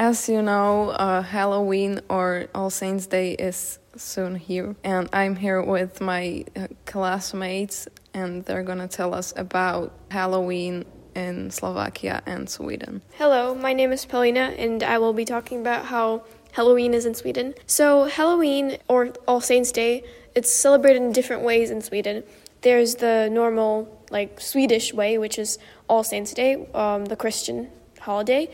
[0.00, 5.60] As you know, uh, Halloween or All Saints Day is soon here, and I'm here
[5.60, 10.84] with my uh, classmates, and they're gonna tell us about Halloween
[11.16, 13.02] in Slovakia and Sweden.
[13.14, 16.22] Hello, my name is Pelina, and I will be talking about how
[16.52, 17.54] Halloween is in Sweden.
[17.66, 22.22] So, Halloween or All Saints Day, it's celebrated in different ways in Sweden.
[22.60, 25.58] There's the normal, like Swedish way, which is
[25.88, 28.48] All Saints Day, um, the Christian holiday,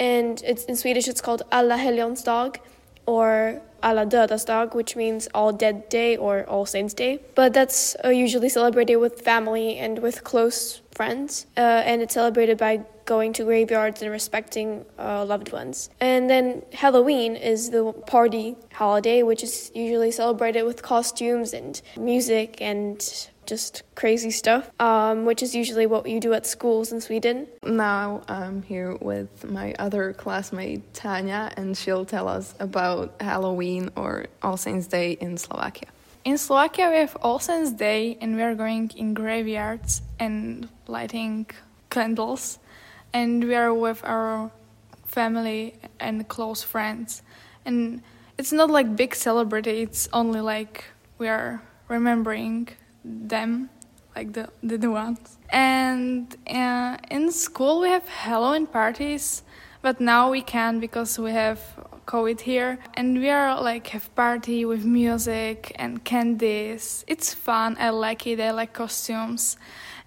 [0.00, 2.60] and it's in Swedish it's called Alla Helgons dag
[3.06, 7.20] or Alla Dödas dag, which means All Dead Day or All Saints Day.
[7.34, 12.58] But that's uh, usually celebrated with family and with close friends, uh, and it's celebrated
[12.58, 15.90] by going to graveyards and respecting uh, loved ones.
[16.00, 22.62] And then Halloween is the party holiday, which is usually celebrated with costumes and music
[22.62, 22.96] and
[23.46, 27.48] just crazy stuff, um, which is usually what you do at schools in Sweden.
[27.64, 34.26] Now I'm here with my other classmate Tanya, and she'll tell us about Halloween or
[34.40, 35.88] All Saints Day in Slovakia.
[36.22, 41.50] In Slovakia, we have All Saints Day, and we are going in graveyards and lighting
[41.90, 42.60] candles,
[43.12, 44.50] and we are with our
[45.04, 47.22] family and close friends.
[47.64, 48.02] And
[48.38, 50.84] it's not like big celebrity; it's only like
[51.18, 52.68] we are remembering
[53.04, 53.70] them,
[54.16, 55.38] like the the, the ones.
[55.50, 59.42] And uh, in school we have Halloween parties,
[59.82, 61.60] but now we can't because we have
[62.06, 67.04] COVID here, and we are like have party with music and candies.
[67.06, 67.76] It's fun.
[67.78, 68.40] I like it.
[68.40, 69.56] I like costumes,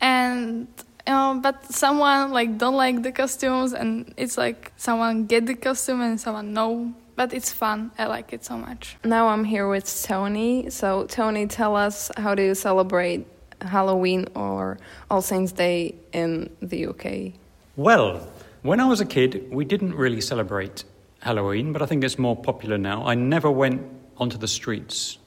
[0.00, 0.68] and.
[1.10, 6.00] Um, but someone like don't like the costumes and it's like someone get the costume
[6.00, 7.90] and someone no but it's fun.
[7.98, 8.96] I like it so much.
[9.04, 10.70] Now I'm here with Tony.
[10.70, 13.26] So, Tony, tell us how do you celebrate
[13.60, 14.78] Halloween or
[15.10, 17.34] All Saints Day in the UK?
[17.76, 18.26] Well,
[18.62, 20.84] when I was a kid, we didn't really celebrate
[21.18, 23.04] Halloween, but I think it's more popular now.
[23.04, 23.82] I never went
[24.16, 25.18] onto the streets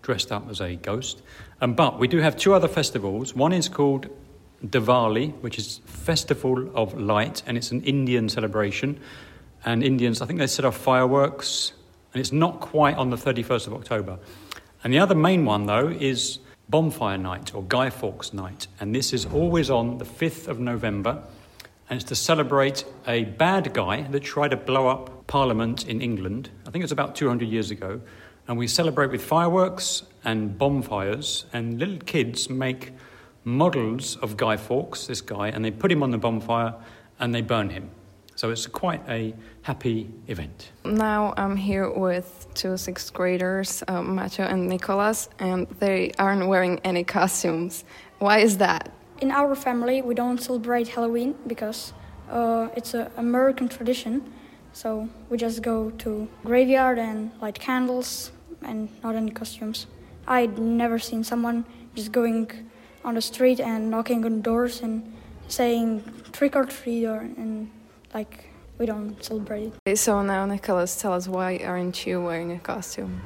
[0.00, 1.20] dressed up as a ghost.
[1.60, 3.34] Um, but we do have two other festivals.
[3.34, 4.08] One is called
[4.66, 8.98] Diwali, which is Festival of Light, and it's an Indian celebration
[9.64, 11.72] and Indians, I think they set off fireworks,
[12.12, 14.18] and it's not quite on the 31st of October.
[14.82, 19.12] And the other main one, though, is Bonfire Night or Guy Fawkes Night, and this
[19.12, 21.22] is always on the 5th of November,
[21.88, 26.50] and it's to celebrate a bad guy that tried to blow up Parliament in England.
[26.66, 28.00] I think it's about 200 years ago.
[28.48, 32.92] And we celebrate with fireworks and bonfires, and little kids make
[33.44, 36.74] models of Guy Fawkes, this guy, and they put him on the bonfire
[37.18, 37.90] and they burn him.
[38.34, 40.72] So it's quite a happy event.
[40.84, 46.80] Now I'm here with two sixth graders, uh, Macho and Nicholas, and they aren't wearing
[46.82, 47.84] any costumes.
[48.18, 48.90] Why is that?
[49.20, 51.92] In our family, we don't celebrate Halloween because
[52.30, 54.32] uh, it's an American tradition.
[54.72, 58.32] So we just go to graveyard and light candles
[58.62, 59.86] and not any costumes.
[60.26, 62.50] I'd never seen someone just going
[63.04, 65.14] on the street and knocking on doors and
[65.48, 66.02] saying
[66.32, 67.70] trick or treat or and
[68.14, 68.46] like
[68.78, 69.96] we don't celebrate it.
[69.96, 73.20] So now, Nicholas, tell us why aren't you wearing a costume?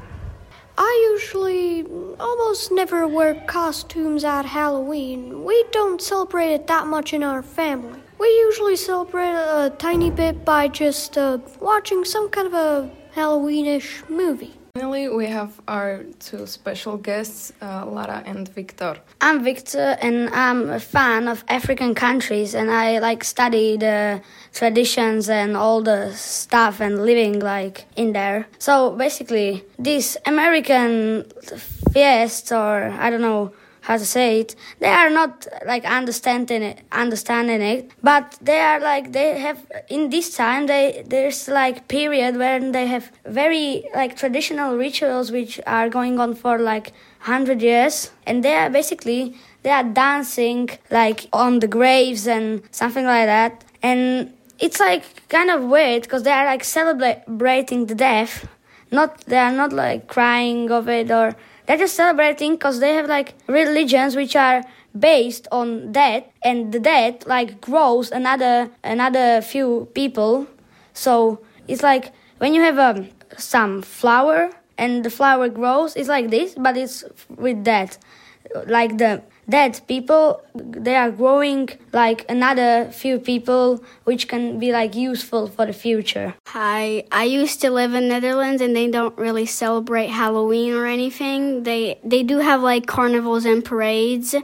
[0.79, 1.87] I usually
[2.21, 5.45] almost never wear costumes at Halloween.
[5.45, 8.01] We don't celebrate it that much in our family.
[8.19, 14.09] We usually celebrate a tiny bit by just uh, watching some kind of a Halloweenish
[14.11, 14.55] movie.
[14.77, 18.99] Finally, we have our two special guests, uh, Lara and Victor.
[19.23, 24.21] I'm Victor, and I'm a fan of African countries, and I like study the
[24.53, 28.49] traditions and all the stuff and living like in there.
[28.59, 31.25] So basically, this American
[31.95, 33.53] fiesta, or I don't know
[33.87, 38.81] how to say it they are not like understanding it understanding it but they are
[38.81, 44.17] like they have in this time they there's like period when they have very like
[44.17, 46.93] traditional rituals which are going on for like
[47.27, 53.05] 100 years and they are basically they are dancing like on the graves and something
[53.05, 58.49] like that and it's like kind of weird because they are like celebrating the death
[58.91, 61.37] not they are not like crying of it or
[61.67, 64.63] they're just celebrating because they have like religions which are
[64.99, 70.47] based on that, and the dead like grows another another few people.
[70.95, 76.31] So it's like when you have um, some flower and the flower grows, it's like
[76.31, 77.99] this, but it's with that,
[78.67, 84.95] like the that people they are growing like another few people which can be like
[84.95, 89.47] useful for the future hi i used to live in netherlands and they don't really
[89.47, 94.35] celebrate halloween or anything they they do have like carnivals and parades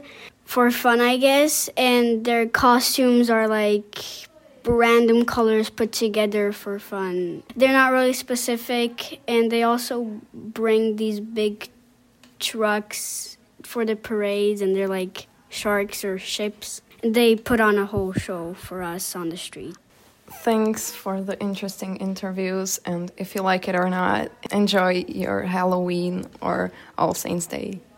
[0.45, 4.27] for fun i guess and their costumes are like
[4.65, 7.43] random colors put together for fun.
[7.55, 11.69] They're not really specific, and they also bring these big
[12.39, 16.81] trucks for the parades, and they're like sharks or ships.
[17.01, 19.75] They put on a whole show for us on the street.
[20.27, 26.25] Thanks for the interesting interviews, and if you like it or not, enjoy your Halloween
[26.41, 27.81] or All Saints Day.